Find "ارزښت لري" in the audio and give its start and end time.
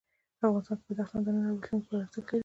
2.03-2.39